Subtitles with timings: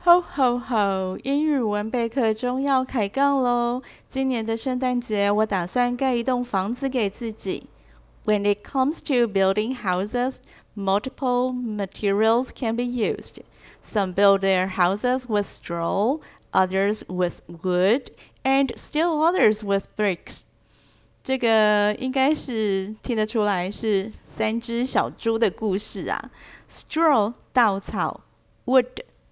[0.00, 1.18] 吼吼吼！
[1.24, 3.82] 英语文备课中要开杠喽！
[4.08, 7.68] 今年的圣诞节，我打算盖一栋房子给自己。
[8.24, 10.36] When it comes to building houses,
[10.76, 13.38] multiple materials can be used.
[13.82, 16.20] Some build their houses with straw,
[16.52, 18.06] others with wood,
[18.44, 20.42] and still others with bricks.
[21.24, 26.30] 这个应该是听得出来是三只小猪的故事啊。
[26.70, 28.20] Straw 稻草
[28.66, 28.86] ，wood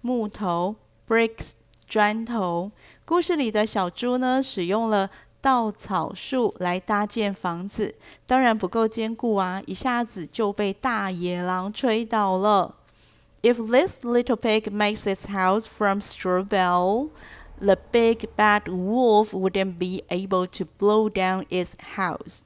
[0.06, 0.76] 木头，
[1.08, 1.52] bricks
[1.86, 2.70] 砖头。
[3.04, 5.10] 故事里的小猪呢，使用了
[5.40, 7.94] 稻草树来搭建房子，
[8.26, 12.76] 当然不够坚固啊，一下子就被大野狼吹倒了。
[13.42, 17.08] If this little pig makes its house from straw bale,
[17.58, 22.42] the big bad wolf wouldn't be able to blow down its house.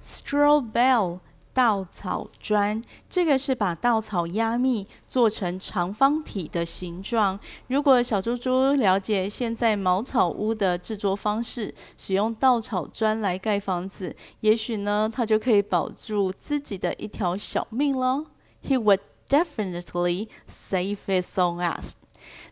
[0.00, 1.18] Straw bale
[1.53, 7.39] 稻草砖，这个是把稻草压密做成长方体的形状。
[7.67, 18.25] 如果小猪猪了解现在茅草屋的制作方式，使用稻草砖来盖房子，也许呢，他就可以保住自己的一条小命了。
[18.63, 21.93] He would definitely save his own ass.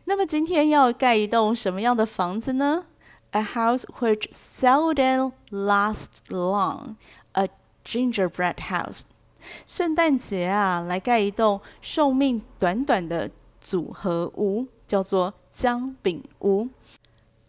[0.05, 2.85] 那么今天要盖一栋什么样的房子呢
[3.31, 6.95] ？A house which seldom lasts long.
[7.31, 7.47] A
[7.84, 9.02] gingerbread house。
[9.66, 16.68] 圣诞节啊，来盖一栋寿命短短的组合屋，叫做姜饼屋。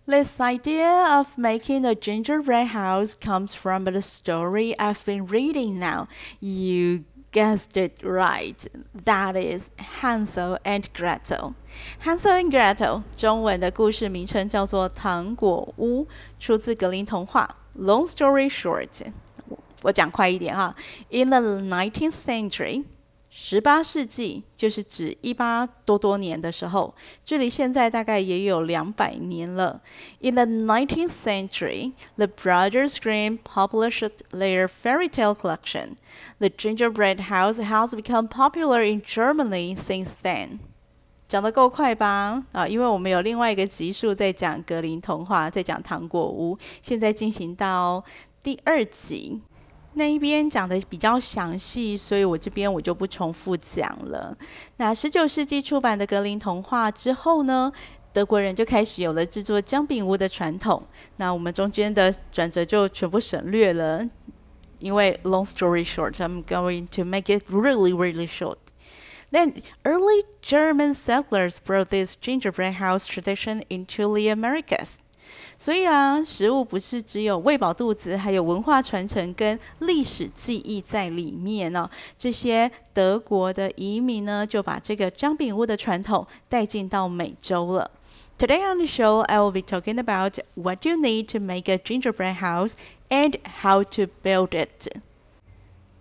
[0.05, 6.07] This idea of making a gingerbread house comes from the story I've been reading now.
[6.39, 8.65] You guessed it right.
[9.03, 9.69] That is
[10.01, 11.55] Hansel and Gretel.
[12.05, 16.03] Hansel and Gretel 中文的故事名称叫做《糖果屋》，
[16.39, 17.57] 出自格林童话。
[17.77, 19.11] Long story short，
[19.82, 20.74] 我讲快一点哈。
[21.10, 22.84] In the nineteenth century，
[23.30, 26.94] 十八世纪就是指一八多多年的时候，
[27.24, 29.80] 距离现在大概也有两百年了。
[30.20, 35.96] In the nineteenth century, the Brothers Grimm published their fairy tale collection.
[36.38, 40.58] The gingerbread house has become popular in Germany since then.
[41.26, 42.44] 讲得够快吧？
[42.52, 48.04] 啊，因为我们有另外一个集数在讲格林童话，在讲糖果屋，现在进行到
[48.42, 49.40] 第二集。
[49.94, 54.36] 那一边讲的比较详细，所以我这边我就不重复讲了。
[54.78, 57.70] 那十九世纪出版的格林童话之后呢，
[58.12, 60.82] 德国人就开始有了制作姜饼屋的传统。
[61.16, 64.08] 那我们中间的转折就全部省略了，
[64.78, 68.56] 因为 long story short，I'm going to make it really really short.
[69.30, 74.96] Then early German settlers brought this gingerbread house tradition into the Americas.
[75.58, 81.90] 所以啊，食物不是只有喂饱肚子，还有文化传承跟历史记忆在里面呢、哦。
[82.18, 87.90] 这些德国的移民呢，就把这个姜饼屋的传统带进到美洲了。
[88.38, 92.40] Today on the show, I will be talking about what you need to make a gingerbread
[92.40, 92.72] house
[93.08, 94.88] and how to build it.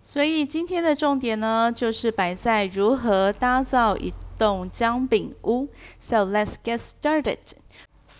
[0.01, 5.67] 所以今天的重点呢，就是摆在如何打造一栋姜饼屋。
[5.99, 7.37] So let's get started.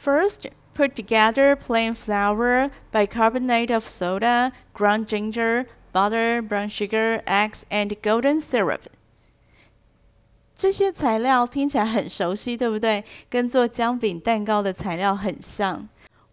[0.03, 0.51] First.
[0.80, 8.40] Put together plain flour, bicarbonate of soda, ground ginger, butter, brown sugar, eggs, and golden
[8.40, 8.82] syrup.
[10.54, 13.04] 这些材料听起来很熟悉，对不对？
[13.30, 15.88] 跟做姜饼蛋糕的材料很像。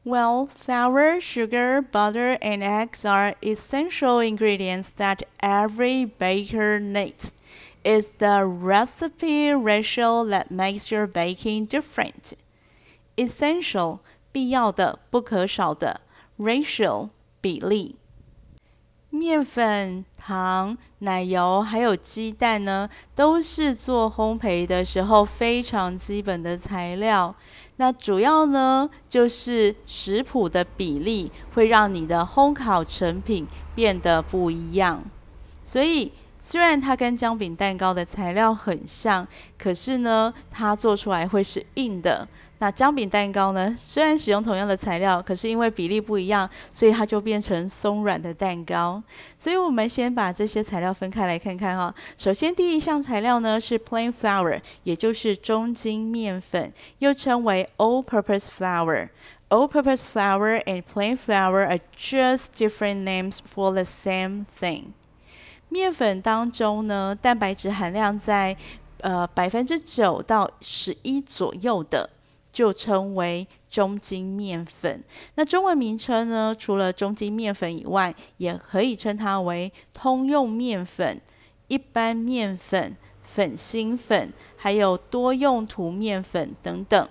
[0.06, 7.32] Well, flour, sugar, butter, and eggs are essential ingredients that every baker needs.
[7.84, 12.34] It's the recipe ratio that makes your baking different.
[13.16, 14.00] Essential.
[14.31, 16.01] 必要的、不可少的
[16.39, 17.09] ratio
[17.41, 17.97] 比例，
[19.11, 27.35] 面粉、糖、奶油还有鸡蛋呢，都是做烘焙的时候非常基本的材料。
[27.77, 35.03] 那主要呢，就是食谱的比例会让你的烘烤成品变得不一样。
[35.63, 42.27] 所以，虽然它跟姜饼蛋糕的材料很像，可是呢，它做出来会是硬的。
[42.61, 43.73] 那姜饼蛋糕呢？
[43.79, 49.01] 虽然使用同样的材料，可是因为比例不一样，所以它就变成松软的蛋糕。
[49.39, 51.95] 所以我们先把这些材料分开来看看哈。
[52.17, 59.11] 首先，第一项材料呢是 plain flour，也就是中筋面粉，又称为 all-purpose flour。
[59.51, 64.87] all-purpose flour and plain flour are just different names for the same thing。
[65.69, 68.57] 面粉当中呢，蛋白质含量在
[69.01, 72.11] 呃百分之九到十一左右的。
[72.59, 75.05] 就称为中筋面粉。
[75.37, 76.53] 那中文名称呢？
[76.59, 81.21] 除了中筋面粉以外，也可以称它为通用面粉、
[81.69, 87.09] 一般面粉、粉心粉，还有多用途面粉等等。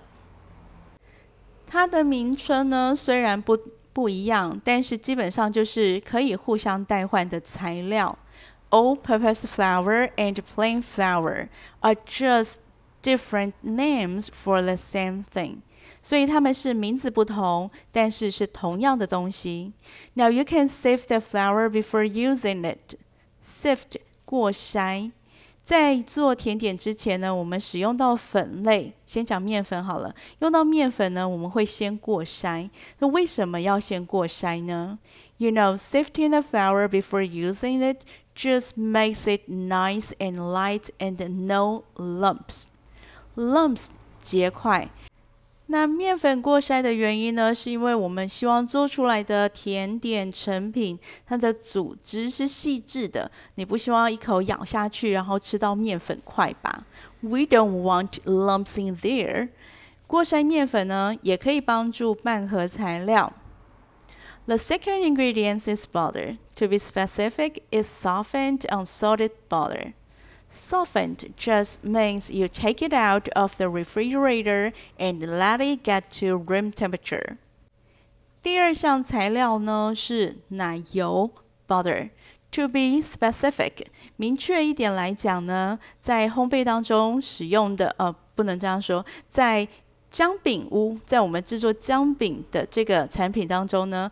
[1.65, 3.57] 它的名称呢，虽然不
[3.93, 8.19] 不一样，但是基本上就是可以互相代换的材料。
[8.69, 11.47] All-purpose flour and plain flour
[11.79, 12.57] are just
[13.06, 15.58] different names for the same thing.
[16.00, 19.72] 所以它们是名字不同，但是是同样的东西。
[20.14, 22.96] Now you can sift the flour before using it.
[23.44, 25.12] Sift 过筛。
[25.64, 30.12] 在做甜点之前呢，我们使用到粉类，先讲面粉好了。
[30.40, 32.68] 用到面粉呢，我们会先过筛。
[32.98, 34.98] 那为什么要先过筛呢？
[35.36, 38.02] You know, sifting the flour before using it
[38.34, 42.64] just makes it nice and light and no lumps.
[43.37, 43.87] Lumps
[44.19, 44.89] 结块。
[45.67, 53.29] 那面粉过筛的原因呢，是因为我们希望做出来的甜点成品，它的组织是细致的。
[53.55, 56.85] 你不希望一口咬下去，然后吃到面粉块吧
[57.19, 59.49] ？We don't want lumps in there。
[60.07, 63.33] 过筛面粉呢，也可以帮助拌合材料。
[64.45, 66.37] The second ingredient is butter.
[66.55, 69.91] To be specific, is softened unsalted butter.
[70.50, 76.36] Softened just means you take it out of the refrigerator and let it get to
[76.36, 77.38] room temperature.
[78.42, 81.30] 第二项材料呢是奶油
[81.66, 83.86] （butter）。To be specific，
[84.16, 89.66] 明确一点来讲呢，在烘焙当中使用的，呃，不能这样说，在
[90.10, 94.10] 姜饼屋，在我们制作姜饼的这个产品当中呢，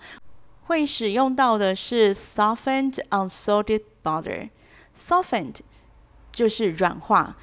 [0.63, 5.57] 会使用到的是 softened unsalted butter。Softened
[6.35, 7.37] 就是软化，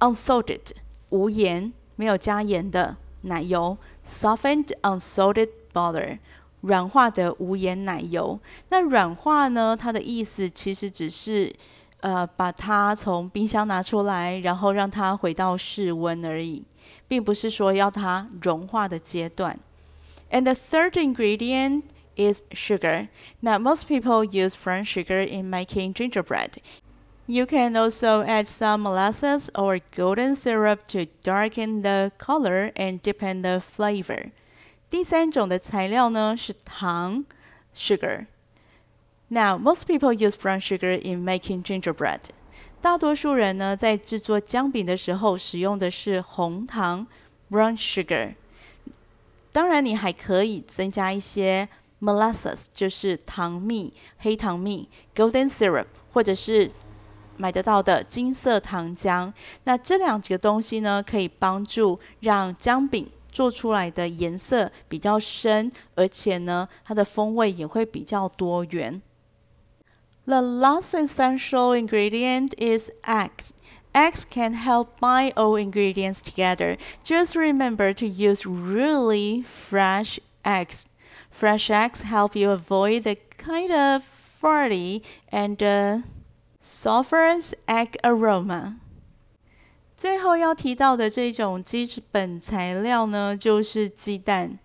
[0.00, 0.70] unsalted
[1.10, 3.76] 无盐，没有加盐的奶油，
[4.06, 6.18] softened unsalted butter
[6.62, 8.38] 软化的无盐奶油。
[8.68, 9.76] 那软化呢？
[9.76, 11.52] 它的意思其实只是，
[12.00, 16.64] 呃，把它从冰箱拿出来，然后让它回到室温而已，
[17.08, 19.58] 并不是说要它融化的阶段。
[20.30, 21.82] And the third ingredient
[22.16, 23.08] is sugar.
[23.40, 26.58] Now most people use brown sugar in making gingerbread.
[27.26, 33.42] You can also add some molasses or golden syrup to darken the color and deepen
[33.42, 34.32] the flavor.
[34.90, 37.24] 第三种的材料呢是糖
[37.72, 42.20] （sugar）。Now, most people use brown sugar in making gingerbread.
[42.80, 47.06] 大多数人呢在制作姜饼的时候使用的是红糖
[47.48, 48.34] （brown sugar）。
[49.52, 51.68] 当然，你还可以增加一些
[52.00, 56.72] molasses，就是糖蜜、黑糖蜜 （golden syrup） 或者是
[57.36, 59.32] 买得到的金色糖浆，
[59.64, 69.00] 那这两个东西呢，可以帮助让姜饼做出来的颜色比较深，而且呢，它的风味也会比较多元。
[70.26, 73.50] The last essential ingredient is eggs.
[73.92, 76.76] Eggs can help bind all ingredients together.
[77.04, 80.84] Just remember to use really fresh eggs.
[81.30, 84.04] Fresh eggs help you avoid the kind of
[84.40, 85.02] farty
[85.32, 86.02] and uh,
[86.67, 88.77] Sulfurous egg aroma。
[89.95, 94.57] 最后要提到的这种基本材料呢，就是鸡蛋。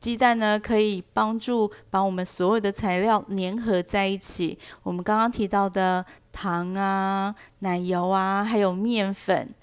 [0.00, 4.58] 鸡蛋呢，可以帮助把我们所有的材料粘合在一起。
[4.82, 9.54] 我们刚刚提到的糖啊、奶油啊，还有面粉。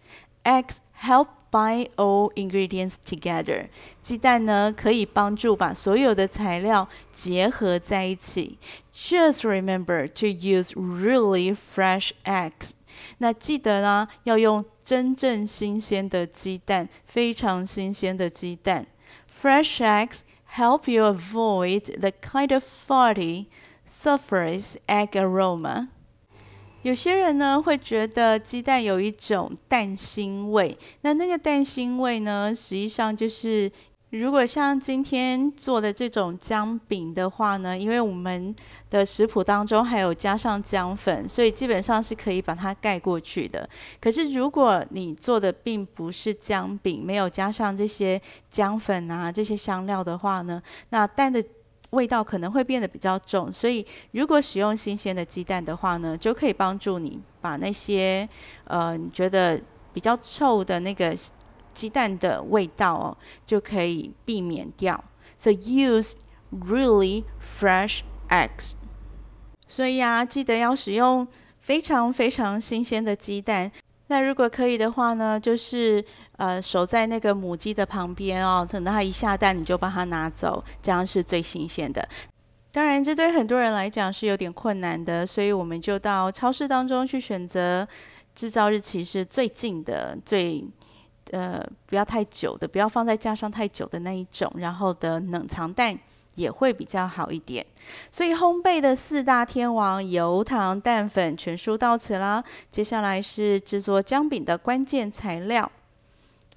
[0.46, 3.69] Eggs help bind all ingredients together。
[4.01, 8.59] 鸡蛋呢，可以帮助把所有的材料结合在一起。
[8.95, 12.73] Just remember to use really fresh eggs。
[13.19, 18.87] 那记得呢，要用真正新鲜的鸡蛋，非常新鲜的鸡蛋。
[19.31, 20.21] Fresh eggs
[20.57, 23.47] help you avoid the kind of farty,
[23.87, 25.89] sulfurous egg aroma.
[26.86, 33.72] 有些人呢会觉得鸡蛋有一种蛋腥味，那那个蛋腥味呢，实际上就是
[34.12, 38.56] 如果像今天做的这种姜饼的话呢，因为我们
[38.92, 43.68] 的食谱当中还有加上姜粉，所以基本上是可以把它盖过去的。
[44.00, 51.44] 可是如果你做的并不是姜饼，没有加上这些姜粉啊这些香料的话呢，那蛋的。
[51.96, 58.28] 味道可能会变得比较重，所以如果使用新鲜的鸡蛋的话呢，就可以帮助你把那些
[58.66, 59.60] 呃你觉得
[59.94, 61.16] 比较臭的那个
[61.74, 65.04] 鸡蛋的味道哦，就可以避免掉。
[65.38, 66.14] So use
[66.52, 68.74] really fresh eggs。
[69.68, 71.28] 所以啊，记得要使用
[71.60, 73.72] 非常非常新鲜的鸡蛋。
[74.08, 76.04] 那如果可以的话呢，就是
[76.38, 82.08] 呃守在那个母鸡的旁边哦，等到它一下蛋，你就把它拿走，这样是最新鲜的。
[82.72, 87.88] 当然，这对很多人来讲是有点困难的，所以我们就到超市当中去选择
[88.36, 90.64] 制造日期是最近的，最
[91.32, 95.98] 呃不要太久的，不要放在架上太久的那一种，然后的冷藏蛋
[96.35, 97.65] 也会比较好一点。
[98.11, 102.43] 所以烘焙的四大天王油糖蛋粉全书到此啦。
[102.71, 105.71] 接下来是制作姜饼的关键材料：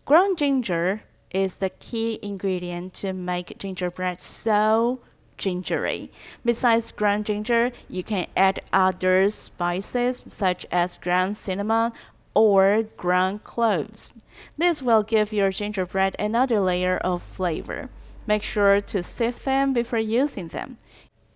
[0.05, 1.00] ground ginger
[1.31, 5.00] is the key ingredient to make gingerbread so
[5.38, 6.09] gingery.
[6.45, 11.91] Besides ground ginger, you can add other spices such as ground cinnamon
[12.35, 14.13] or ground cloves.
[14.57, 17.89] This will give your gingerbread another layer of flavor.
[18.27, 20.77] Make sure to sift them before using them.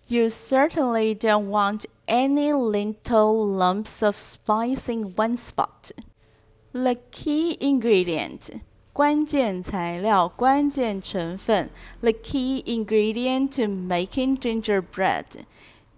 [0.07, 5.91] You certainly don't want any little lumps of spice in one spot.
[6.71, 8.61] The key ingredient
[8.93, 11.69] 关键材料、关键成分，
[12.01, 15.25] the key ingredient to making gingerbread，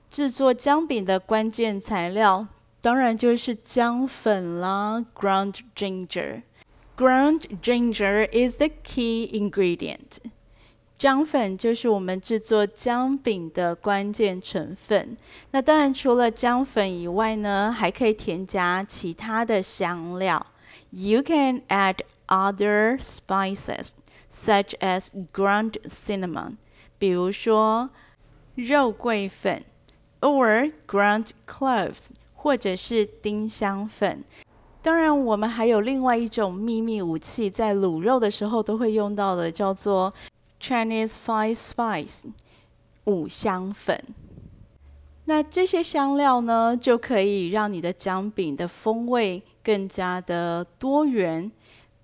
[0.09, 2.47] 制作姜饼的关键材料，
[2.81, 10.17] 当然就是姜粉啦，ground ginger。ground ginger is the key ingredient。
[10.96, 15.16] 姜粉就是我们制作姜饼的关键成分。
[15.50, 20.46] 那当然，除了姜粉以外呢，还可以添加其他的香料。
[20.90, 21.96] You can add
[22.28, 23.90] other spices
[24.32, 26.56] such as ground cinnamon，
[26.98, 27.90] 比如说
[28.54, 29.64] 肉桂粉
[30.20, 34.22] ，or ground cloves，或者是丁香粉。
[34.80, 40.12] 当然，我们还有另外一种秘密武器，在卤肉的时候都会用到的，叫做
[40.66, 42.22] Chinese five spice，
[43.04, 44.02] 五香粉。
[45.26, 51.52] 那这些香料呢，就可以让你的姜饼的风味更加的多元。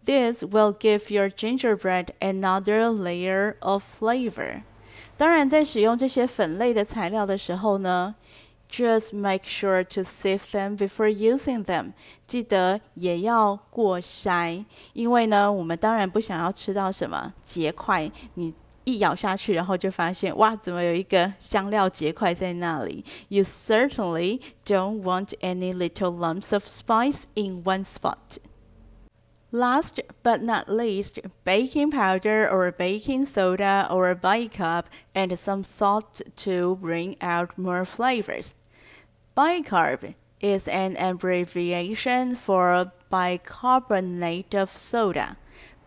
[0.05, 4.61] This will give your gingerbread another layer of flavor。
[5.17, 8.15] 当然，在使用这些粉类的材料的时候呢
[8.70, 11.94] ，just make sure to sift them before using them。
[12.28, 23.04] 记得也要过筛，因为呢，我们当然不想要吃到什么结块，你一咬下去，然后就发现哇，怎么有一个香料结块在那里？
[23.30, 31.90] You certainly don't want any little lumps of spice in one spot。Last but not least, baking
[31.90, 34.84] powder or baking soda or bicarb
[35.14, 38.54] and some salt to bring out more flavors.
[39.40, 45.38] Bicarb is an abbreviation for bicarbonate of soda.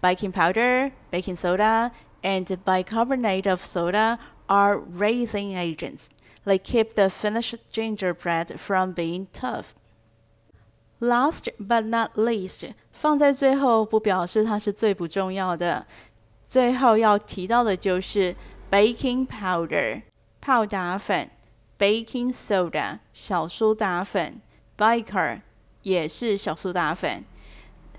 [0.00, 6.08] Baking powder, baking soda, and bicarbonate of soda are raising agents.
[6.44, 9.74] They keep the finished gingerbread from being tough.
[11.00, 15.86] Last but not least，放在最后不表示它是最不重要的。
[16.46, 18.34] 最后要提到的就是
[18.70, 20.02] baking powder
[20.40, 21.30] 泡打粉
[21.77, 24.41] ，baking soda 小苏打粉
[24.77, 25.41] ，bicarb
[25.81, 27.23] 也是小苏打粉，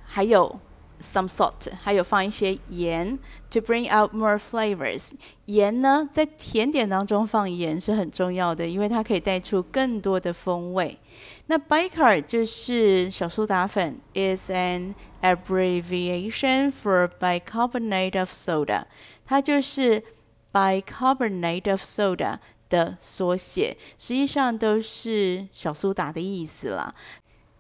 [0.05, 0.61] 还有。
[1.01, 3.19] Some salt，还有放一些盐
[3.51, 5.11] ，to bring out more flavors。
[5.45, 10.99] 盐呢，在甜点当中放盐是很重要的，因为它可以带出更多的风味。
[11.47, 18.85] 那 bicarb 就是小苏打粉，is an abbreviation for bicarbonate of soda。
[19.27, 20.03] 它就是
[20.53, 22.39] bicarbonate of soda
[22.75, 26.93] 的缩写，实际上都是小苏打的意思啦。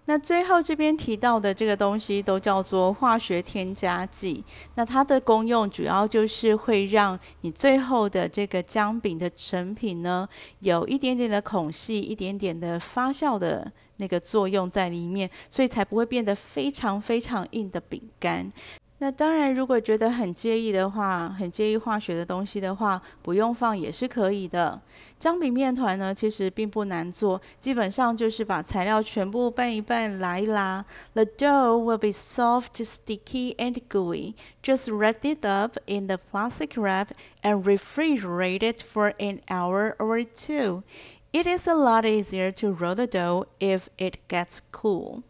[0.06, 4.44] 那最后这边提到的这个东西都叫做化学添加剂。
[4.75, 10.28] 那它的功用主要就是会让你最后的这个姜饼的成品呢，
[10.61, 18.52] 有一点点的孔隙，一点点的发酵的那个作用在里面，所以才不会变得非常非常硬的饼干。
[19.01, 24.82] 那当然，如果觉得很介意的话，很介意化学的东西的话，不用放也是可以的。
[25.18, 30.84] 姜饼面团呢，其实并不难做，基本上就是把材料全部拌一拌，拉一拉。
[31.13, 34.34] The dough will be soft, sticky, and gooey.
[34.62, 37.12] Just wrap it up in the plastic wrap
[37.42, 40.84] and refrigerate it for an hour or two.
[41.32, 45.24] It is a lot easier to roll the dough if it gets cool.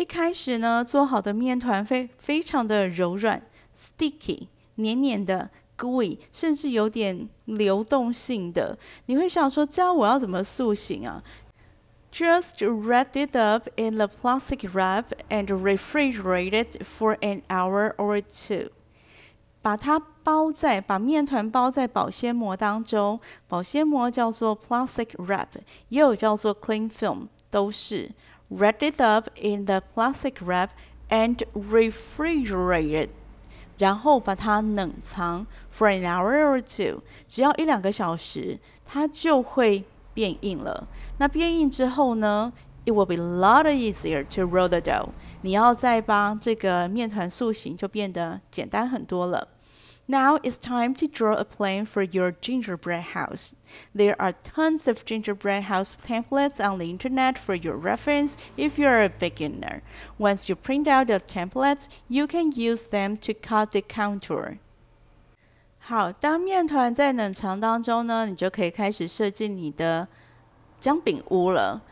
[0.00, 3.42] 一开始呢，做好的面团非非常的柔软
[3.76, 8.78] ，sticky，黏黏的，gooey，甚至有点流动性的。
[9.04, 11.22] 你会想说，这样我要怎么塑形啊
[12.10, 18.70] ？Just wrap it up in the plastic wrap and refrigerate it for an hour or two。
[19.60, 23.20] 把它包在，把面团包在保鲜膜当中。
[23.46, 25.48] 保鲜膜叫做 plastic wrap，
[25.90, 28.10] 也有叫做 cling film，都是。
[28.49, 30.69] Wrap it up in the plastic wrap
[31.09, 33.09] and refrigerate it，
[33.79, 39.83] 然后把它冷藏 for an hour or two，只要一两个小时，它就会
[40.13, 40.87] 变硬了。
[41.17, 42.53] 那变硬之后呢
[42.85, 45.09] it will be a lot easier to roll the dough.
[45.41, 49.47] 你要再把这个面团塑形，就变得简单很多了。
[50.09, 53.55] Now it's time to draw a plan for your gingerbread house.
[53.93, 59.03] There are tons of gingerbread house templates on the internet for your reference if you're
[59.03, 59.81] a beginner.
[60.19, 64.59] Once you print out the templates, you can use them to cut the contour.
[65.79, 70.07] 好，当面团在冷藏当中呢，你就可以开始设计你的
[70.79, 71.83] 姜饼屋了。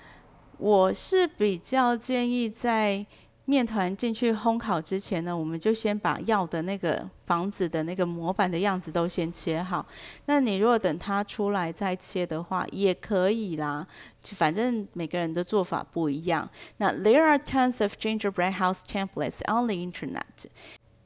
[0.57, 3.05] 我是比较建议在
[3.48, 9.86] 面团进去烘烤之前呢，我们就先把要的那个房子的那个模板的样子都先切好。
[10.26, 13.86] 那你如果等它出来再切的话，也可以啦。
[14.22, 16.46] 反正每个人的做法不一样。
[16.76, 20.44] 那 There are tons of gingerbread house templates on the internet.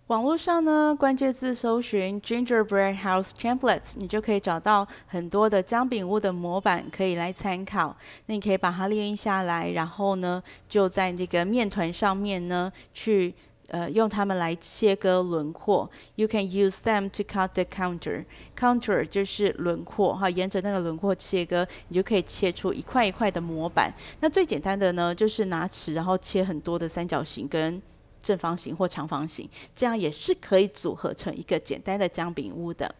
[0.08, 7.96] 网络上呢，关键字搜寻 Gingerbread House Templates，你就可以找到很多的姜饼屋的模板可以来参考。
[8.26, 13.32] 那你可以把它列印下来，然后呢，就在那个面团上面呢，去
[13.68, 15.88] 呃用它们来切割轮廓。
[16.16, 18.26] You can use them to cut the counter。
[18.58, 23.94] Counter 就是轮廓哈，沿着那个轮廓切割，你就可以切出一块一块的模板。
[24.20, 27.80] 那最简单的呢，就是拿尺然后切很多的三角形跟。
[28.22, 32.94] 正方形或长方形，这样也是可以组合成一个简单的姜饼屋的。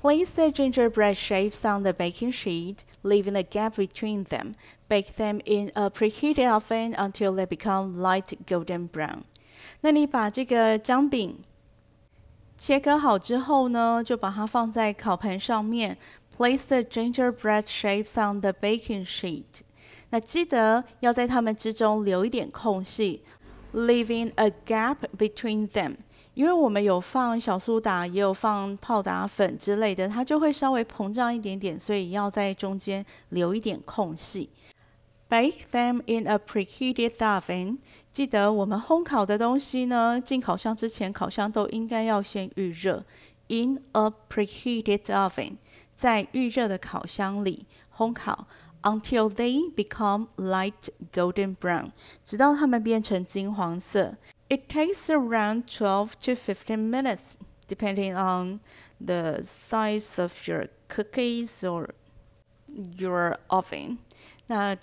[0.00, 4.54] Place the gingerbread shapes on the baking sheet, leaving a gap between them.
[4.88, 9.24] Bake them in a preheated oven until they become light golden brown.
[9.82, 11.44] 那你把这个姜饼
[12.56, 15.98] 切割好之后呢，就把它放在烤盘上面。
[16.36, 19.62] Place the gingerbread shapes on the baking sheet.
[20.08, 23.22] 那记得要在它们之中留一点空隙。
[23.72, 25.96] Leaving a gap between them，
[26.34, 34.50] 因为我们有放小苏打，也有放泡打粉之类的，它就会稍微膨胀一点点，所以要在中间留一点空隙。
[35.28, 37.78] Bake them in a preheated oven。
[38.10, 43.04] 记得我们烘烤的东西呢，进烤箱之前，烤箱都应该要先预热。
[43.46, 45.58] In a preheated oven，
[45.94, 47.66] 在预热的烤箱里
[47.96, 48.48] 烘烤。
[48.83, 51.89] Until they become light golden brown，
[52.23, 54.17] 直到它们变成金黄色。
[54.47, 57.33] It takes around twelve to fifteen minutes,
[57.67, 58.59] depending on
[59.03, 61.89] the size of your cookies or
[62.97, 63.97] your oven。
[64.45, 64.77] 那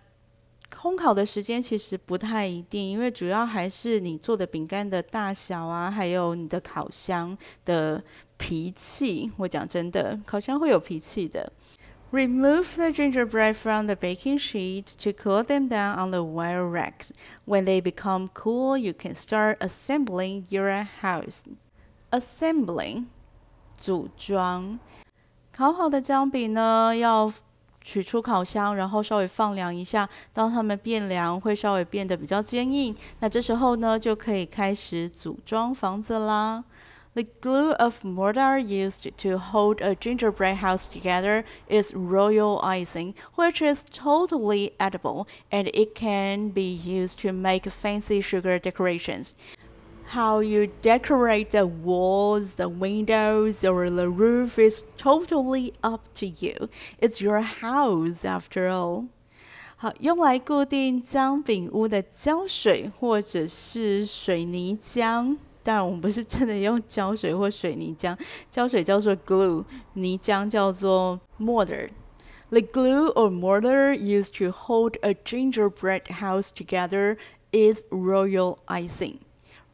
[0.73, 8.03] 烘烤的时间其实不太一定，因为主要还是你做的饼干的大小啊，还有你的烤箱的
[8.37, 9.31] 脾气。
[9.37, 11.53] 我讲真的，烤箱会有脾气的。
[12.11, 17.11] Remove the gingerbread from the baking sheet to cool them down on the wire racks.
[17.47, 21.41] When they become cool, you can start assembling your house.
[22.11, 23.07] Assembling，
[23.75, 24.79] 组装。
[25.51, 27.33] 烤好的姜饼呢，要
[27.81, 30.07] 取出烤箱，然后稍微放凉一下。
[30.35, 32.95] 当它们变凉，会稍微变得比较坚硬。
[33.21, 36.63] 那这时候呢，就可以开始组装房子啦。
[37.17, 43.61] The glue of mortar used to hold a gingerbread house together is royal icing, which
[43.61, 49.35] is totally edible, and it can be used to make fancy sugar decorations.
[50.15, 56.71] How you decorate the walls, the windows, or the roof is totally up to you.
[56.99, 59.09] It's your house after all.
[59.77, 65.37] 好，用来固定姜饼屋的胶水或者是水泥浆。
[65.68, 68.18] 当然，我们不是真的用胶水或水泥浆，
[68.50, 71.90] 胶水叫做 glue，泥浆叫做 mortar。
[72.50, 77.18] The glue or mortar used to hold a gingerbread house together
[77.52, 79.16] is royal icing.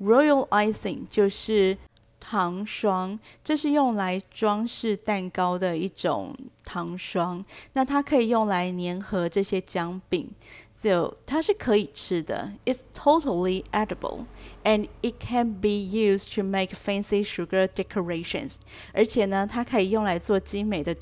[0.01, 1.77] Royal icing 就是
[2.19, 7.45] 糖霜，这是用来装饰蛋糕的一种糖霜。
[7.73, 10.31] 那它可以用来粘合这些姜饼。
[10.83, 14.25] still，它是可以吃的，It's totally edible,
[14.63, 18.55] and it can be used to make fancy sugar decorations。
[18.93, 20.95] 而且呢，它可以用来做精美的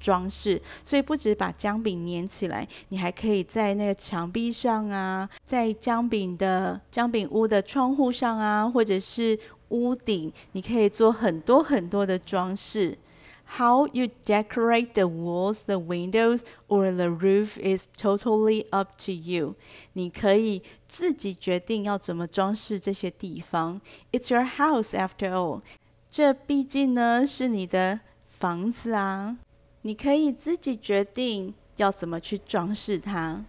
[0.00, 0.60] 装饰。
[0.84, 12.96] 所以不止把姜饼粘起来，你还可以在那个墙壁上啊，在姜饼的姜饼屋的窗户上啊，或者是屋顶，你可以做很多很多的装饰。
[13.48, 19.54] How you decorate the walls, the windows, or the roof is totally up to you.
[19.92, 23.80] 你可以自己决定要怎么装饰这些地方。
[24.12, 25.62] It's your house after all.
[26.10, 29.38] 这毕竟呢是你的房子啊，
[29.82, 33.44] 你可以自己决定要怎么去装饰它。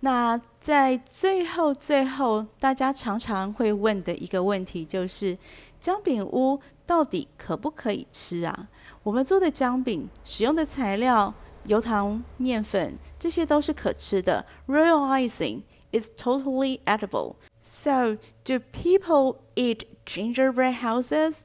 [0.00, 5.36] 那在最后最后，大家常常会问的一个问题就是：
[5.78, 8.68] 姜饼屋到底可不可以吃啊？
[9.02, 11.32] 我们做的姜饼使用的材料，
[11.64, 14.46] 油糖、面粉，这些都是可吃的。
[14.66, 15.62] Royal icing
[15.92, 17.36] is totally edible.
[17.60, 21.42] So, do people eat gingerbread houses?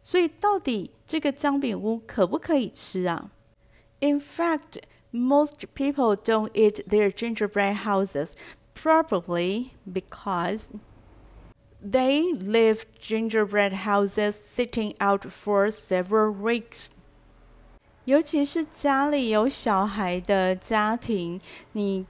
[0.00, 3.30] 所以到底这个姜饼屋可不可以吃啊
[4.00, 8.35] ？In fact, most people don't eat their gingerbread houses,
[8.73, 10.69] probably because
[11.81, 16.91] they leave gingerbread houses sitting out for several weeks.
[18.05, 21.39] 尤其是家里有小孩的家庭，
[21.73, 22.05] 你。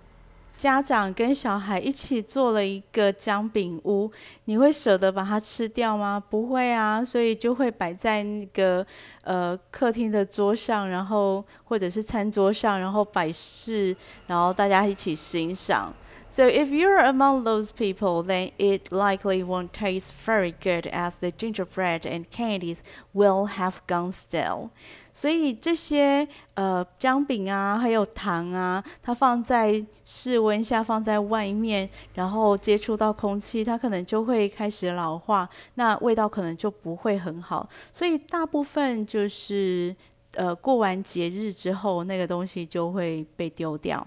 [0.56, 4.10] 家长跟小孩一起做了一个姜饼屋，
[4.44, 6.22] 你会舍得把它吃掉吗？
[6.30, 8.86] 不会啊，所以就会摆在那个
[9.24, 13.96] 呃客厅的桌上，然后或者是餐桌上，然后摆饰，
[14.28, 15.92] 然后大家一起欣赏。
[16.28, 22.02] So if you're among those people, then it likely won't taste very good as the gingerbread
[22.02, 22.78] and candies
[23.12, 24.70] will have gone stale.
[25.12, 37.68] 所以这些呃姜饼啊，还有糖啊，它放在室温下，放在外面，然后接触到空气，它可能就会开始老化，那味道可能就不会很好。
[37.92, 39.94] 所以大部分就是
[40.34, 44.06] 呃过完节日之后，那个东西就会被丢掉。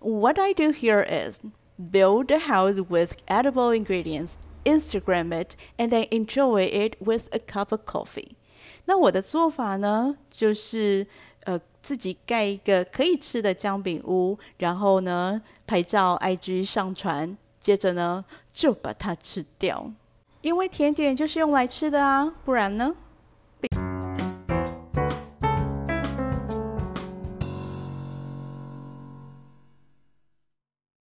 [0.00, 1.40] What I do here is
[1.78, 7.72] build a house with edible ingredients, Instagram it, and then enjoy it with a cup
[7.72, 8.32] of coffee.
[8.86, 11.06] 那我的做法呢，就是
[11.44, 19.90] 呃自己盖一个可以吃的姜饼屋，然后呢拍照 IG 上传，接着呢就把它吃掉。
[20.42, 22.94] 因为甜点就是用来吃的啊，不然呢？